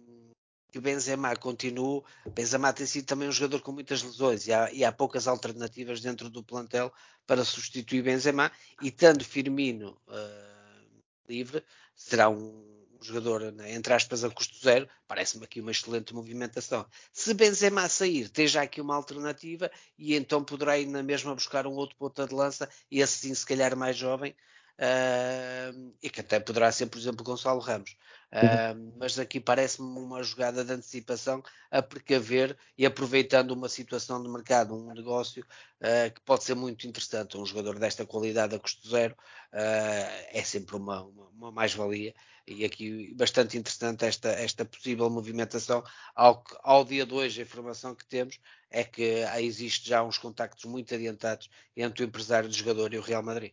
que, 0.73 0.79
o 0.79 0.83
Benzema 0.83 1.37
continue, 1.37 2.03
Benzema 2.35 2.73
tem 2.73 2.87
sido 2.87 3.07
também 3.07 3.29
um 3.29 3.33
jogador 3.33 3.61
com 3.61 3.73
muitas 3.73 4.03
lesões 4.03 4.47
e 4.47 4.53
há, 4.53 4.73
e 4.73 4.85
há 4.85 4.91
poucas 4.91 5.29
alternativas 5.29 6.01
dentro 6.01 6.31
do 6.31 6.43
plantel 6.43 6.93
para 7.27 7.45
substituir 7.45 8.03
Benzema. 8.03 8.51
E 8.81 8.89
estando 8.89 9.25
Firmino 9.25 9.97
uh, 10.09 11.03
livre, 11.29 11.63
será 11.95 12.29
um, 12.29 12.73
jogador, 13.03 13.53
né, 13.53 13.75
entre 13.75 13.93
aspas, 13.93 14.25
a 14.25 14.31
custo 14.31 14.57
zero, 14.59 14.89
parece-me 15.07 15.45
aqui 15.45 15.61
uma 15.61 15.71
excelente 15.71 16.15
movimentação. 16.15 16.87
Se 17.13 17.35
Benzema 17.35 17.89
sair, 17.89 18.29
tem 18.29 18.47
já 18.47 18.63
aqui 18.63 18.81
uma 18.81 18.95
alternativa 18.95 19.71
e 19.99 20.15
então 20.15 20.43
poderá 20.43 20.79
ir 20.79 20.87
na 20.87 21.03
mesma 21.03 21.35
buscar 21.35 21.67
um 21.67 21.73
outro 21.73 21.97
ponta 21.97 22.27
de 22.27 22.35
lança, 22.35 22.69
e 22.91 23.01
esse 23.01 23.19
sim, 23.19 23.35
se 23.35 23.45
calhar 23.45 23.77
mais 23.77 23.97
jovem, 23.97 24.35
uh, 24.79 25.95
e 26.03 26.11
que 26.11 26.21
até 26.21 26.41
poderá 26.41 26.71
ser, 26.73 26.87
por 26.87 26.99
exemplo, 26.99 27.25
Gonçalo 27.25 27.61
Ramos. 27.61 27.97
Uh, 28.33 28.95
mas 28.99 29.19
aqui 29.19 29.39
parece-me 29.39 29.87
uma 29.99 30.23
jogada 30.23 30.65
de 30.65 30.73
antecipação 30.73 31.43
a 31.71 31.83
precaver 31.83 32.57
e 32.79 32.87
aproveitando 32.87 33.51
uma 33.51 33.69
situação 33.69 34.23
de 34.23 34.29
mercado, 34.31 34.75
um 34.75 34.95
negócio 34.95 35.45
uh, 35.81 36.13
que 36.13 36.21
pode 36.23 36.45
ser 36.45 36.55
muito 36.55 36.87
interessante. 36.87 37.37
Um 37.37 37.45
jogador 37.45 37.79
desta 37.79 38.07
qualidade 38.07 38.55
a 38.55 38.59
custo 38.59 38.89
zero 38.89 39.15
uh, 39.53 40.27
é 40.33 40.43
sempre 40.45 40.77
uma, 40.77 41.03
uma, 41.03 41.29
uma 41.29 41.53
mais-valia 41.53 42.15
e 42.47 42.65
aqui 42.65 43.15
bastante 43.15 43.57
interessante 43.57 44.05
esta, 44.05 44.31
esta 44.31 44.65
possível 44.65 45.09
movimentação. 45.11 45.85
Ao, 46.15 46.43
ao 46.63 46.85
dia 46.85 47.07
de 47.07 47.15
hoje, 47.15 47.41
a 47.41 47.45
informação 47.45 47.95
que 47.95 48.07
temos 48.07 48.41
é 48.71 48.83
que 48.83 49.25
existe 49.39 49.89
já 49.89 50.03
uns 50.03 50.19
contactos 50.19 50.65
muito 50.65 50.95
adiantados 50.95 51.49
entre 51.77 52.03
o 52.03 52.07
empresário 52.07 52.49
do 52.49 52.55
jogador 52.55 52.93
e 52.95 52.99
o 52.99 53.03
Real 53.03 53.23
Madrid. 53.23 53.53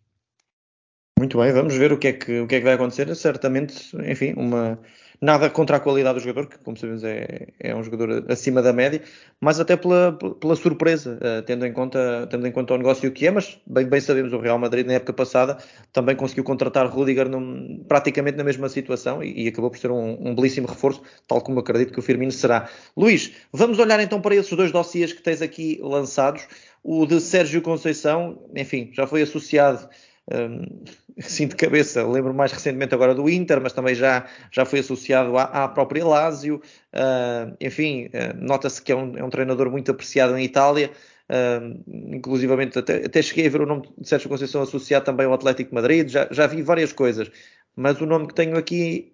Muito 1.19 1.37
bem, 1.37 1.51
vamos 1.51 1.75
ver 1.75 1.91
o 1.91 1.97
que 1.97 2.07
é 2.07 2.13
que, 2.13 2.39
o 2.39 2.47
que, 2.47 2.55
é 2.55 2.59
que 2.59 2.63
vai 2.63 2.75
acontecer. 2.75 3.13
Certamente, 3.13 3.93
enfim, 4.09 4.33
uma, 4.37 4.79
nada 5.19 5.49
contra 5.49 5.75
a 5.75 5.79
qualidade 5.81 6.17
do 6.17 6.23
jogador, 6.23 6.47
que 6.47 6.57
como 6.59 6.77
sabemos 6.77 7.03
é, 7.03 7.47
é 7.59 7.75
um 7.75 7.83
jogador 7.83 8.23
acima 8.31 8.61
da 8.61 8.71
média, 8.71 9.01
mas 9.37 9.59
até 9.59 9.75
pela, 9.75 10.13
pela 10.13 10.55
surpresa, 10.55 11.19
uh, 11.21 11.41
tendo, 11.41 11.65
em 11.65 11.73
conta, 11.73 12.25
tendo 12.31 12.47
em 12.47 12.51
conta 12.53 12.73
o 12.73 12.77
negócio 12.77 13.11
que 13.11 13.27
é, 13.27 13.31
mas 13.31 13.59
bem, 13.67 13.85
bem 13.85 13.99
sabemos 13.99 14.31
o 14.31 14.39
Real 14.39 14.57
Madrid 14.57 14.87
na 14.87 14.93
época 14.93 15.11
passada 15.11 15.57
também 15.91 16.15
conseguiu 16.15 16.45
contratar 16.45 16.87
Rudiger 16.87 17.27
num, 17.27 17.83
praticamente 17.85 18.37
na 18.37 18.45
mesma 18.45 18.69
situação 18.69 19.21
e, 19.21 19.43
e 19.43 19.47
acabou 19.49 19.69
por 19.69 19.77
ser 19.77 19.91
um, 19.91 20.25
um, 20.25 20.33
belíssimo 20.33 20.67
reforço, 20.67 21.01
tal 21.27 21.41
como 21.41 21.59
acredito 21.59 21.91
que 21.91 21.99
o 21.99 22.01
Firmino 22.01 22.31
será. 22.31 22.69
Luís, 22.95 23.33
vamos 23.51 23.77
olhar 23.77 23.99
então 23.99 24.21
para 24.21 24.35
esses 24.35 24.55
dois 24.55 24.71
dossiês 24.71 25.11
que 25.11 25.21
tens 25.21 25.41
aqui 25.41 25.81
lançados. 25.83 26.47
O 26.81 27.05
de 27.05 27.19
Sérgio 27.19 27.61
Conceição, 27.61 28.41
enfim, 28.55 28.89
já 28.93 29.05
foi 29.05 29.21
associado 29.21 29.89
um, 30.31 30.83
assim 31.17 31.47
de 31.47 31.55
cabeça, 31.55 32.05
lembro 32.07 32.33
mais 32.33 32.51
recentemente 32.51 32.93
agora 32.93 33.13
do 33.13 33.29
Inter, 33.29 33.59
mas 33.61 33.73
também 33.73 33.95
já, 33.95 34.27
já 34.51 34.63
foi 34.63 34.79
associado 34.79 35.37
à, 35.37 35.43
à 35.43 35.67
própria 35.67 36.05
Lazio. 36.05 36.61
Uh, 36.93 37.55
enfim, 37.59 38.07
uh, 38.07 38.37
nota-se 38.39 38.81
que 38.81 38.91
é 38.91 38.95
um, 38.95 39.17
é 39.17 39.23
um, 39.23 39.29
treinador 39.29 39.69
muito 39.69 39.91
apreciado 39.91 40.37
em 40.37 40.43
Itália. 40.43 40.91
Uh, 41.29 42.15
inclusivamente 42.15 42.79
até, 42.79 43.05
até, 43.05 43.21
cheguei 43.21 43.47
a 43.47 43.49
ver 43.49 43.61
o 43.61 43.65
nome 43.65 43.87
de 43.97 44.07
Sérgio 44.07 44.29
Conceição 44.29 44.61
associado 44.61 45.05
também 45.05 45.27
ao 45.27 45.33
Atlético 45.33 45.75
Madrid, 45.75 46.09
já, 46.09 46.27
já 46.31 46.47
vi 46.47 46.63
várias 46.63 46.91
coisas, 46.91 47.29
mas 47.75 48.01
o 48.01 48.05
nome 48.05 48.27
que 48.27 48.33
tenho 48.33 48.57
aqui 48.57 49.13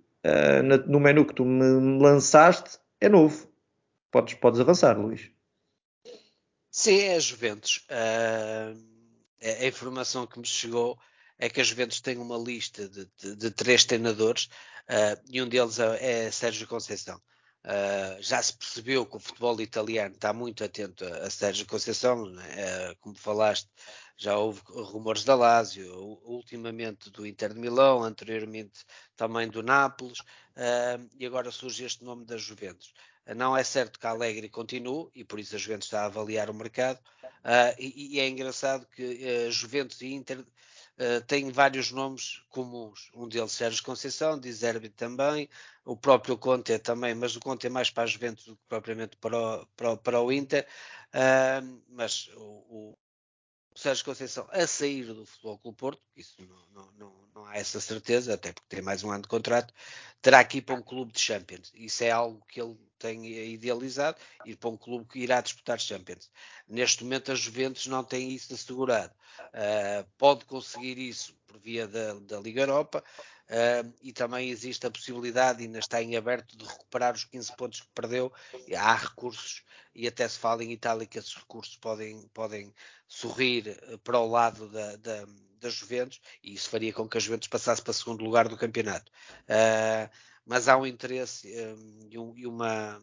na, 0.63 0.77
no 0.77 0.99
menu 0.99 1.25
que 1.25 1.35
tu 1.35 1.45
me 1.45 2.01
lançaste 2.01 2.79
é 3.01 3.09
novo. 3.09 3.47
Podes, 4.09 4.33
podes 4.35 4.59
avançar, 4.59 4.97
Luís. 4.97 5.29
Sim, 6.71 6.99
é 6.99 7.19
Juventus. 7.19 7.85
Uh 7.91 8.94
a 9.45 9.67
informação 9.67 10.25
que 10.25 10.39
me 10.39 10.45
chegou 10.45 10.99
é 11.37 11.49
que 11.49 11.61
a 11.61 11.63
Juventus 11.63 12.01
tem 12.01 12.17
uma 12.17 12.37
lista 12.37 12.87
de, 12.87 13.09
de, 13.17 13.35
de 13.35 13.51
três 13.51 13.83
treinadores 13.85 14.45
uh, 14.89 15.21
e 15.29 15.41
um 15.41 15.47
deles 15.47 15.79
é, 15.79 16.25
é 16.25 16.31
Sérgio 16.31 16.67
Conceição. 16.67 17.21
Uh, 17.63 18.21
já 18.21 18.41
se 18.41 18.55
percebeu 18.55 19.05
que 19.05 19.17
o 19.17 19.19
futebol 19.19 19.59
italiano 19.59 20.13
está 20.13 20.31
muito 20.31 20.63
atento 20.63 21.03
a, 21.03 21.25
a 21.25 21.29
Sérgio 21.29 21.65
Conceição, 21.65 22.27
né? 22.27 22.91
uh, 22.91 22.95
como 23.01 23.17
falaste, 23.17 23.69
já 24.17 24.37
houve 24.37 24.61
rumores 24.67 25.23
da 25.23 25.35
Lazio, 25.35 25.91
ultimamente 26.23 27.09
do 27.09 27.25
Inter 27.25 27.53
de 27.53 27.59
Milão, 27.59 28.03
anteriormente 28.03 28.85
também 29.15 29.49
do 29.49 29.61
Nápoles, 29.61 30.19
e 31.19 31.25
agora 31.25 31.51
surge 31.51 31.83
este 31.83 32.01
nome 32.05 32.23
da 32.23 32.37
Juventus. 32.37 32.93
Não 33.35 33.57
é 33.57 33.63
certo 33.63 33.99
que 33.99 34.07
a 34.07 34.11
Alegre 34.11 34.49
continue, 34.49 35.09
e 35.15 35.23
por 35.23 35.39
isso 35.39 35.55
a 35.55 35.59
Juventus 35.59 35.87
está 35.87 36.01
a 36.01 36.05
avaliar 36.05 36.49
o 36.49 36.53
mercado, 36.53 36.99
e, 37.79 38.15
e, 38.15 38.19
é 38.19 38.27
engraçado 38.27 38.85
que 38.87 39.49
Juventus 39.51 40.01
e 40.01 40.13
Inter 40.13 40.45
Uh, 40.97 41.19
tem 41.25 41.51
vários 41.51 41.91
nomes 41.91 42.41
comuns. 42.49 43.11
Um 43.13 43.27
deles 43.27 43.51
Sérgio 43.51 43.83
Conceição, 43.83 44.39
diz 44.39 44.61
também, 44.95 45.49
o 45.83 45.97
próprio 45.97 46.37
Conte 46.37 46.79
também, 46.79 47.13
mas 47.13 47.35
o 47.35 47.41
Conte 47.41 47.67
é 47.67 47.69
mais 47.69 47.89
para 47.89 48.03
a 48.03 48.07
Juventus 48.07 48.45
do 48.45 48.55
que 48.55 48.61
propriamente 48.69 49.17
para 49.17 49.37
o, 49.37 49.65
para, 49.75 49.97
para 49.97 50.21
o 50.21 50.31
Inter. 50.31 50.65
Uh, 51.13 51.81
mas 51.89 52.29
o, 52.37 52.41
o, 52.41 52.97
Sérgio 53.75 54.05
Conceição 54.05 54.47
a 54.51 54.65
sair 54.65 55.03
do 55.05 55.25
Futebol 55.25 55.57
Clube 55.57 55.77
Porto, 55.77 56.01
isso 56.15 56.35
não, 56.39 56.65
não, 56.73 56.91
não, 56.93 57.13
não, 57.35 57.45
há 57.45 57.57
essa 57.57 57.81
certeza, 57.81 58.33
até 58.33 58.53
porque 58.53 58.69
tem 58.69 58.81
mais 58.81 59.03
um 59.03 59.11
ano 59.11 59.23
de 59.23 59.27
contrato, 59.27 59.73
terá 60.21 60.43
que 60.43 60.59
ir 60.59 60.61
para 60.61 60.75
um 60.75 60.81
clube 60.81 61.11
de 61.11 61.19
Champions. 61.19 61.71
Isso 61.75 62.03
é 62.03 62.09
algo 62.09 62.41
que 62.47 62.61
ele 62.61 62.77
tem 62.97 63.25
idealizado, 63.27 64.17
ir 64.45 64.55
para 64.55 64.69
um 64.69 64.77
clube 64.77 65.05
que 65.05 65.19
irá 65.19 65.41
disputar 65.41 65.79
Champions. 65.79 66.31
Neste 66.67 67.03
momento 67.03 67.31
a 67.31 67.35
Juventus 67.35 67.85
não 67.87 68.03
tem 68.03 68.31
isso 68.31 68.53
assegurado. 68.53 69.13
Uh, 69.39 70.07
pode 70.17 70.45
conseguir 70.45 70.97
isso 70.97 71.35
por 71.45 71.59
via 71.59 71.87
da, 71.87 72.13
da 72.13 72.39
Liga 72.39 72.61
Europa, 72.61 73.03
Uh, 73.45 73.93
e 74.01 74.11
também 74.11 74.49
existe 74.49 74.87
a 74.87 74.91
possibilidade, 74.91 75.63
ainda 75.63 75.77
está 75.77 76.01
em 76.01 76.17
aberto, 76.17 76.57
de 76.57 76.65
recuperar 76.65 77.13
os 77.13 77.25
15 77.25 77.55
pontos 77.55 77.81
que 77.81 77.87
perdeu. 77.93 78.33
Há 78.75 78.95
recursos, 78.95 79.63
e 79.93 80.07
até 80.07 80.27
se 80.27 80.39
fala 80.39 80.63
em 80.63 80.71
Itália 80.71 81.05
que 81.05 81.19
esses 81.19 81.35
recursos 81.35 81.77
podem, 81.77 82.27
podem 82.33 82.73
sorrir 83.07 83.67
eh, 83.67 83.97
para 84.03 84.19
o 84.19 84.27
lado 84.27 84.67
da, 84.69 84.95
da, 84.95 85.27
da 85.59 85.69
Juventus, 85.69 86.19
e 86.43 86.55
isso 86.55 86.69
faria 86.69 86.91
com 86.91 87.07
que 87.07 87.17
a 87.17 87.19
Juventus 87.19 87.47
passasse 87.47 87.83
para 87.83 87.93
segundo 87.93 88.23
lugar 88.23 88.47
do 88.47 88.57
campeonato. 88.57 89.11
Uh, 89.43 90.09
mas 90.43 90.67
há 90.67 90.75
um 90.75 90.85
interesse 90.85 91.47
um, 91.47 92.07
e, 92.09 92.17
um, 92.17 92.37
e, 92.37 92.47
uma, 92.47 93.01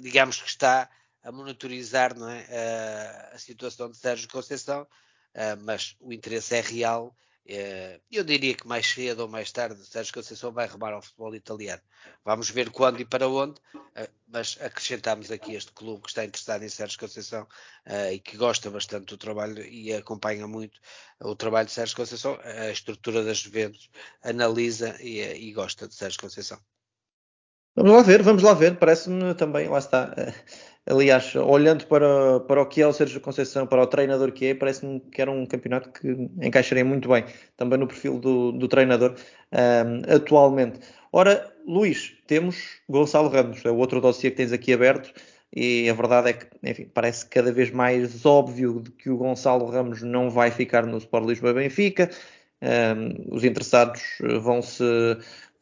digamos 0.00 0.40
que 0.40 0.48
está 0.48 0.90
a 1.22 1.32
monitorizar 1.32 2.18
não 2.18 2.28
é, 2.28 2.40
uh, 2.42 3.34
a 3.34 3.38
situação 3.38 3.90
de 3.90 3.96
Sérgio 3.96 4.28
Conceição, 4.28 4.86
mas 5.62 5.94
o 6.00 6.12
interesse 6.12 6.56
é 6.56 6.60
real 6.60 7.14
eu 7.46 8.24
diria 8.24 8.54
que 8.54 8.66
mais 8.66 8.86
cedo 8.86 9.20
ou 9.20 9.28
mais 9.28 9.50
tarde 9.50 9.84
Sérgio 9.84 10.14
Conceição 10.14 10.52
vai 10.52 10.66
remar 10.68 10.92
ao 10.92 11.02
futebol 11.02 11.34
italiano. 11.34 11.82
Vamos 12.24 12.50
ver 12.50 12.70
quando 12.70 13.00
e 13.00 13.04
para 13.04 13.28
onde, 13.28 13.60
eh, 13.94 14.08
mas 14.28 14.58
acrescentamos 14.60 15.30
aqui 15.30 15.54
este 15.54 15.72
clube 15.72 16.02
que 16.02 16.08
está 16.08 16.24
interessado 16.24 16.62
em 16.62 16.68
Sérgio 16.68 16.98
Conceição 16.98 17.46
eh, 17.86 18.14
e 18.14 18.20
que 18.20 18.36
gosta 18.36 18.70
bastante 18.70 19.06
do 19.06 19.16
trabalho 19.18 19.64
e 19.64 19.92
acompanha 19.92 20.46
muito 20.46 20.80
o 21.20 21.34
trabalho 21.34 21.66
de 21.66 21.72
Sérgio 21.72 21.96
Conceição, 21.96 22.38
a 22.42 22.70
estrutura 22.70 23.24
das 23.24 23.38
Juventus, 23.38 23.90
analisa 24.22 24.96
e 25.02 25.52
gosta 25.52 25.88
de 25.88 25.94
Sérgio 25.94 26.20
Conceição. 26.20 26.60
Vamos 27.76 27.92
lá 27.92 28.02
ver, 28.02 28.22
vamos 28.22 28.42
lá 28.42 28.54
ver. 28.54 28.76
Parece-me 28.78 29.34
também, 29.34 29.68
lá 29.68 29.78
está. 29.78 30.14
Aliás, 30.86 31.34
olhando 31.36 31.86
para, 31.86 32.40
para 32.40 32.62
o 32.62 32.66
que 32.66 32.82
é 32.82 32.86
o 32.86 32.92
Sérgio 32.92 33.20
Conceição, 33.20 33.66
para 33.66 33.82
o 33.82 33.86
treinador 33.86 34.32
que 34.32 34.46
é, 34.46 34.54
parece-me 34.54 34.98
que 35.00 35.22
era 35.22 35.30
um 35.30 35.46
campeonato 35.46 35.90
que 35.92 36.08
encaixaria 36.42 36.84
muito 36.84 37.08
bem 37.08 37.24
também 37.56 37.78
no 37.78 37.86
perfil 37.86 38.18
do, 38.18 38.50
do 38.52 38.66
treinador 38.66 39.14
um, 39.52 40.14
atualmente. 40.14 40.80
Ora, 41.12 41.52
Luís, 41.66 42.14
temos 42.26 42.80
Gonçalo 42.88 43.28
Ramos, 43.28 43.64
é 43.64 43.70
o 43.70 43.76
outro 43.76 44.00
dossiê 44.00 44.30
que 44.30 44.38
tens 44.38 44.52
aqui 44.52 44.72
aberto, 44.72 45.12
e 45.54 45.88
a 45.88 45.94
verdade 45.94 46.30
é 46.30 46.32
que, 46.32 46.46
enfim, 46.62 46.90
parece 46.92 47.26
cada 47.26 47.52
vez 47.52 47.70
mais 47.70 48.24
óbvio 48.24 48.82
que 48.98 49.10
o 49.10 49.16
Gonçalo 49.16 49.66
Ramos 49.66 50.02
não 50.02 50.30
vai 50.30 50.50
ficar 50.50 50.86
no 50.86 50.98
Sport 50.98 51.26
Lisboa 51.26 51.52
Benfica. 51.52 52.10
Um, 52.62 53.34
os 53.34 53.42
interessados 53.42 54.02
vão 54.40 54.60
se, 54.60 54.84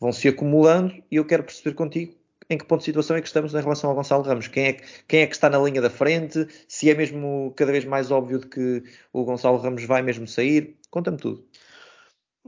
vão 0.00 0.12
se 0.12 0.28
acumulando 0.28 1.02
e 1.10 1.16
eu 1.16 1.24
quero 1.24 1.44
perceber 1.44 1.74
contigo 1.74 2.18
em 2.50 2.56
que 2.56 2.64
ponto 2.64 2.80
de 2.80 2.86
situação 2.86 3.16
é 3.16 3.20
que 3.20 3.26
estamos 3.26 3.52
em 3.52 3.60
relação 3.60 3.90
ao 3.90 3.96
Gonçalo 3.96 4.22
Ramos? 4.22 4.48
Quem 4.48 4.66
é, 4.66 4.72
que, 4.72 4.84
quem 5.06 5.20
é 5.20 5.26
que 5.26 5.34
está 5.34 5.50
na 5.50 5.58
linha 5.58 5.82
da 5.82 5.90
frente? 5.90 6.46
Se 6.66 6.90
é 6.90 6.94
mesmo 6.94 7.52
cada 7.56 7.70
vez 7.70 7.84
mais 7.84 8.10
óbvio 8.10 8.38
de 8.38 8.46
que 8.46 8.82
o 9.12 9.24
Gonçalo 9.24 9.58
Ramos 9.58 9.84
vai 9.84 10.00
mesmo 10.00 10.26
sair? 10.26 10.78
Conta-me 10.90 11.18
tudo. 11.18 11.46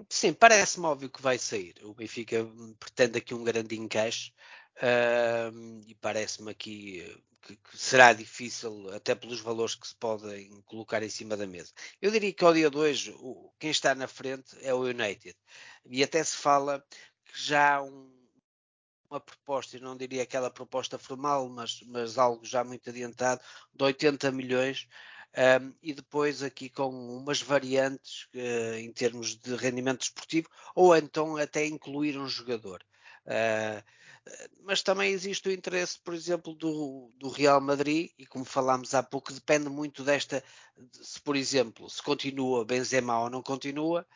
Sim, 0.09 0.33
parece-me 0.33 0.87
óbvio 0.87 1.11
que 1.11 1.21
vai 1.21 1.37
sair. 1.37 1.75
O 1.83 1.93
Benfica 1.93 2.47
pretende 2.79 3.19
aqui 3.19 3.35
um 3.35 3.45
grande 3.45 3.77
encaixe 3.77 4.33
uh, 4.77 5.83
e 5.87 5.95
parece-me 5.97 6.51
aqui 6.51 7.05
que, 7.43 7.57
que, 7.57 7.79
será 7.79 8.13
difícil, 8.15 8.91
até 8.95 9.15
pelos 9.15 9.41
valores 9.41 9.75
que 9.75 9.87
se 9.87 9.95
podem 9.95 10.63
colocar 10.65 11.03
em 11.03 11.11
cima 11.11 11.37
da 11.37 11.47
mesa. 11.47 11.73
Eu 12.01 12.11
diria 12.11 12.33
que 12.33 12.45
ao 12.45 12.55
dia 12.55 12.71
de 12.71 12.77
hoje, 12.77 13.15
o, 13.19 13.53
quem 13.59 13.71
está 13.71 13.95
na 13.95 14.07
frente 14.07 14.57
é 14.63 14.73
o 14.73 14.85
United. 14.85 15.37
E 15.87 16.03
até 16.03 16.23
se 16.23 16.37
fala 16.37 16.85
que 17.31 17.41
já 17.43 17.77
há 17.77 17.83
um 17.83 18.21
uma 19.11 19.21
proposta, 19.21 19.77
eu 19.77 19.83
não 19.83 19.97
diria 19.97 20.23
aquela 20.23 20.51
proposta 20.51 20.97
formal, 20.97 21.49
mas, 21.49 21.83
mas 21.89 22.17
algo 22.17 22.45
já 22.45 22.63
muito 22.63 22.89
adiantado, 22.89 23.43
de 23.75 23.83
80 23.83 24.31
milhões, 24.31 24.87
um, 25.37 25.75
e 25.83 25.93
depois 25.93 26.43
aqui 26.43 26.69
com 26.69 26.89
umas 26.89 27.43
variantes 27.43 28.29
uh, 28.35 28.77
em 28.77 28.93
termos 28.93 29.37
de 29.37 29.57
rendimento 29.57 30.03
esportivo, 30.03 30.49
ou 30.75 30.97
então 30.97 31.37
até 31.37 31.67
incluir 31.67 32.17
um 32.19 32.29
jogador. 32.29 32.83
Uh, 33.27 33.83
mas 34.63 34.83
também 34.83 35.13
existe 35.13 35.49
o 35.49 35.53
interesse, 35.53 35.99
por 35.99 36.15
exemplo, 36.15 36.55
do, 36.55 37.11
do, 37.17 37.29
Real 37.31 37.61
Madrid, 37.61 38.11
e 38.19 38.27
como 38.27 38.45
falámos 38.45 38.95
há 38.95 39.03
pouco, 39.03 39.33
depende 39.33 39.69
muito 39.69 40.05
desta, 40.05 40.45
se 40.93 41.21
por 41.21 41.35
exemplo, 41.35 41.89
se 41.91 42.03
continua 42.03 42.65
Benzema 42.65 43.21
ou 43.21 43.31
não 43.31 43.43
continua, 43.43 44.07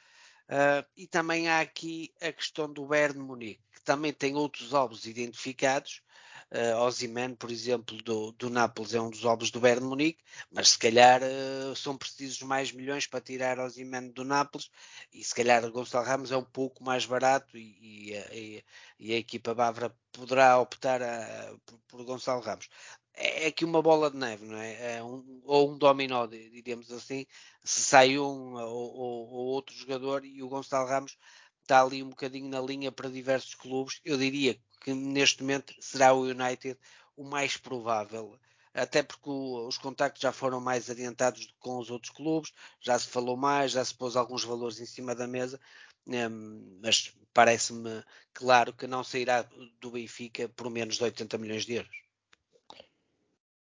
uh, 0.48 0.86
e 0.96 1.06
também 1.06 1.48
há 1.48 1.60
aqui 1.60 2.12
a 2.20 2.32
questão 2.32 2.72
do 2.72 2.86
Bayern 2.86 3.18
Munique 3.18 3.64
também 3.84 4.12
tem 4.12 4.34
outros 4.34 4.74
alvos 4.74 5.06
identificados. 5.06 6.02
Uh, 6.50 7.36
por 7.36 7.50
exemplo, 7.50 8.00
do, 8.02 8.30
do 8.32 8.48
Nápoles 8.48 8.94
é 8.94 9.00
um 9.00 9.10
dos 9.10 9.24
alvos 9.24 9.50
do 9.50 9.58
Bayern 9.58 9.84
Munique, 9.84 10.22
mas 10.52 10.70
se 10.70 10.78
calhar 10.78 11.20
uh, 11.22 11.74
são 11.74 11.96
precisos 11.96 12.42
mais 12.42 12.70
milhões 12.70 13.06
para 13.06 13.20
tirar 13.20 13.58
Ozyman 13.58 14.08
do 14.08 14.24
Nápoles 14.24 14.70
e 15.12 15.24
se 15.24 15.34
calhar 15.34 15.68
Gonçalo 15.70 16.06
Ramos 16.06 16.30
é 16.30 16.36
um 16.36 16.44
pouco 16.44 16.84
mais 16.84 17.06
barato 17.06 17.58
e, 17.58 18.14
e, 18.32 18.64
e 19.00 19.12
a 19.12 19.16
equipa 19.16 19.52
bávara 19.52 19.92
poderá 20.12 20.58
optar 20.60 21.02
a, 21.02 21.56
por, 21.66 21.78
por, 21.88 22.04
Gonçalo 22.04 22.40
Ramos. 22.40 22.68
É, 23.14 23.44
é 23.44 23.46
aqui 23.48 23.64
uma 23.64 23.82
bola 23.82 24.10
de 24.10 24.16
neve, 24.16 24.44
não 24.46 24.56
é? 24.56 24.96
é 24.96 25.02
um, 25.02 25.40
ou 25.44 25.72
um 25.72 25.78
dominó, 25.78 26.26
diríamos 26.26 26.90
assim, 26.92 27.26
se 27.62 27.80
sai 27.82 28.18
um 28.18 28.54
ou, 28.54 28.94
ou, 28.94 29.28
ou 29.28 29.46
outro 29.46 29.74
jogador 29.74 30.24
e 30.24 30.42
o 30.42 30.48
Gonçalo 30.48 30.88
Ramos 30.88 31.16
está 31.62 31.82
ali 31.82 32.02
um 32.02 32.10
bocadinho 32.10 32.48
na 32.48 32.60
linha 32.60 32.92
para 32.92 33.08
diversos 33.10 33.54
clubes. 33.54 34.00
Eu 34.04 34.18
diria 34.18 34.58
que 34.80 34.92
neste 34.92 35.42
momento 35.42 35.74
será 35.80 36.12
o 36.14 36.22
United 36.24 36.78
o 37.16 37.24
mais 37.24 37.56
provável, 37.56 38.38
até 38.74 39.02
porque 39.02 39.30
o, 39.30 39.66
os 39.68 39.78
contactos 39.78 40.20
já 40.22 40.32
foram 40.32 40.60
mais 40.60 40.90
adiantados 40.90 41.54
com 41.60 41.78
os 41.78 41.90
outros 41.90 42.10
clubes, 42.12 42.52
já 42.80 42.98
se 42.98 43.08
falou 43.08 43.36
mais, 43.36 43.72
já 43.72 43.84
se 43.84 43.94
pôs 43.94 44.16
alguns 44.16 44.44
valores 44.44 44.80
em 44.80 44.86
cima 44.86 45.14
da 45.14 45.26
mesa 45.26 45.60
um, 46.06 46.80
mas 46.82 47.14
parece-me 47.32 48.04
claro 48.32 48.72
que 48.72 48.86
não 48.86 49.02
sairá 49.02 49.42
do 49.80 49.90
Benfica 49.90 50.48
por 50.50 50.70
menos 50.70 50.96
de 50.96 51.04
80 51.04 51.38
milhões 51.38 51.64
de 51.64 51.74
euros. 51.74 52.03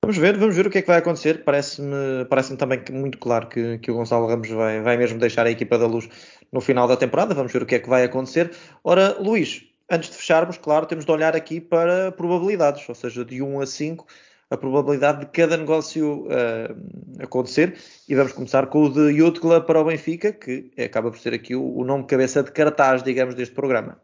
Vamos 0.06 0.20
ver, 0.20 0.38
vamos 0.38 0.56
ver 0.56 0.68
o 0.68 0.70
que 0.70 0.78
é 0.78 0.82
que 0.84 0.88
vai 0.88 1.00
acontecer. 1.00 1.44
Parece-me 1.44 2.26
parece 2.30 2.56
também 2.58 2.80
muito 2.92 3.18
claro 3.18 3.48
que, 3.48 3.80
que 3.80 3.90
o 3.90 3.96
Gonçalo 3.96 4.28
Ramos 4.28 4.48
vai, 4.50 4.80
vai 4.80 4.98
mesmo 4.98 5.18
deixar 5.18 5.48
a 5.48 5.50
equipa 5.50 5.80
da 5.80 5.88
luz 5.88 6.08
no 6.52 6.62
final 6.62 6.88
da 6.88 6.96
temporada. 6.96 7.34
Vamos 7.34 7.52
ver 7.52 7.64
o 7.64 7.66
que 7.66 7.74
é 7.74 7.80
que 7.80 7.90
vai 7.90 8.04
acontecer. 8.04 8.56
Ora, 8.84 9.18
Luís, 9.20 9.66
antes 9.90 10.12
de 10.12 10.16
fecharmos, 10.16 10.60
claro, 10.60 10.86
temos 10.86 11.06
de 11.06 11.12
olhar 11.12 11.36
aqui 11.36 11.60
para 11.60 12.12
probabilidades, 12.12 12.88
ou 12.88 12.94
seja, 12.94 13.26
de 13.26 13.42
1 13.42 13.62
a 13.62 13.66
5, 13.66 14.06
a 14.52 14.56
probabilidade 14.56 15.22
de 15.22 15.26
cada 15.26 15.58
negócio 15.58 16.28
uh, 16.28 17.24
acontecer. 17.24 17.76
E 18.08 18.14
vamos 18.14 18.34
começar 18.34 18.68
com 18.68 18.84
o 18.84 18.90
de 18.94 19.10
Youth 19.10 19.40
para 19.66 19.82
o 19.82 19.86
Benfica, 19.86 20.32
que 20.32 20.72
acaba 20.78 21.10
por 21.10 21.18
ser 21.18 21.34
aqui 21.34 21.56
o, 21.56 21.78
o 21.78 21.84
nome 21.84 22.06
cabeça 22.06 22.44
de 22.44 22.52
cartaz, 22.52 23.02
digamos, 23.02 23.34
deste 23.34 23.56
programa. 23.56 24.00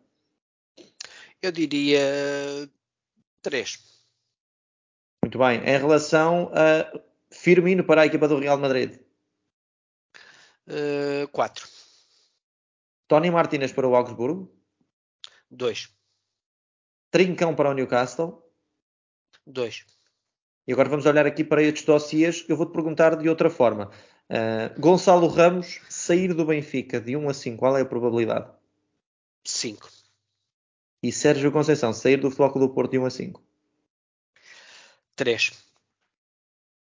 Eu 1.43 1.51
diria 1.51 2.01
3. 3.43 3.90
Muito 5.24 5.38
bem. 5.38 5.60
Em 5.60 5.78
relação 5.78 6.51
a 6.54 7.00
Firmino 7.30 7.84
para 7.84 8.01
a 8.01 8.06
equipa 8.06 8.28
do 8.28 8.40
Real 8.40 8.58
Madrid? 8.58 9.00
4. 11.32 11.66
Uh, 11.66 11.70
Tony 13.08 13.30
Martinez 13.30 13.72
para 13.72 13.88
o 13.88 13.96
Augsburgo? 13.96 14.51
2. 15.50 15.90
Trincão 17.12 17.54
para 17.54 17.70
o 17.70 17.74
Newcastle? 17.74 18.42
2. 19.46 19.86
E 20.68 20.74
agora 20.74 20.90
vamos 20.90 21.06
olhar 21.06 21.25
aqui 21.25 21.44
para 21.44 21.62
estes 21.62 21.84
dossiês. 21.84 22.46
Eu 22.48 22.56
vou-te 22.56 22.74
perguntar 22.74 23.16
de 23.16 23.28
outra 23.30 23.50
forma. 23.50 23.92
Uh, 24.30 24.80
Gonçalo 24.80 25.28
Ramos 25.28 25.82
sair 25.90 26.34
do 26.34 26.46
Benfica 26.46 27.01
de 27.01 27.18
1 27.18 27.30
a 27.30 27.34
5, 27.34 27.58
qual 27.58 27.78
é 27.78 27.82
a 27.82 27.86
probabilidade? 27.86 28.50
5. 29.44 29.90
E 31.04 31.12
Sérgio 31.12 31.51
Conceição 31.51 31.92
sair 31.94 32.18
do 32.18 32.32
Floco 32.32 32.60
do 32.60 32.70
Porto 32.70 32.92
de 32.92 33.00
1 33.00 33.06
a 33.06 33.10
5? 33.10 33.50
3. 35.22 35.51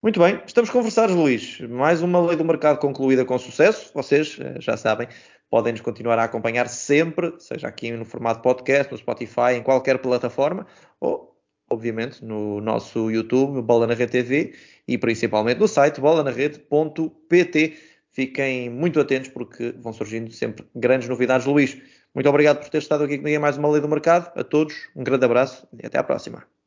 Muito 0.00 0.20
bem, 0.20 0.40
estamos 0.46 0.70
conversados, 0.70 1.16
Luís. 1.16 1.58
Mais 1.62 2.00
uma 2.00 2.24
lei 2.24 2.36
do 2.36 2.44
mercado 2.44 2.78
concluída 2.78 3.24
com 3.24 3.36
sucesso. 3.36 3.90
Vocês 3.92 4.38
eh, 4.38 4.54
já 4.60 4.76
sabem, 4.76 5.08
podem 5.50 5.72
nos 5.72 5.80
continuar 5.80 6.16
a 6.16 6.22
acompanhar 6.22 6.68
sempre, 6.68 7.34
seja 7.40 7.66
aqui 7.66 7.90
no 7.90 8.04
formato 8.04 8.40
podcast, 8.40 8.92
no 8.92 8.98
Spotify, 8.98 9.54
em 9.56 9.64
qualquer 9.64 9.98
plataforma, 9.98 10.64
ou, 11.00 11.36
obviamente, 11.68 12.24
no 12.24 12.60
nosso 12.60 13.10
YouTube, 13.10 13.62
Bola 13.62 13.88
na 13.88 13.94
Rede 13.94 14.12
TV, 14.12 14.54
e 14.86 14.96
principalmente 14.96 15.58
no 15.58 15.66
site 15.66 16.00
bolanarede.pt. 16.00 17.78
Fiquem 18.12 18.70
muito 18.70 19.00
atentos 19.00 19.30
porque 19.30 19.74
vão 19.76 19.92
surgindo 19.92 20.30
sempre 20.30 20.64
grandes 20.72 21.08
novidades. 21.08 21.48
Luís, 21.48 21.76
muito 22.14 22.28
obrigado 22.28 22.60
por 22.60 22.68
ter 22.68 22.78
estado 22.78 23.02
aqui 23.02 23.18
comigo 23.18 23.36
em 23.36 23.40
mais 23.40 23.58
uma 23.58 23.68
lei 23.68 23.80
do 23.80 23.88
mercado. 23.88 24.30
A 24.38 24.44
todos, 24.44 24.88
um 24.94 25.02
grande 25.02 25.24
abraço 25.24 25.66
e 25.82 25.84
até 25.84 25.98
à 25.98 26.04
próxima. 26.04 26.59